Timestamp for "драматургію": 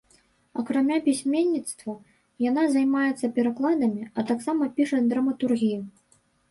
5.15-5.81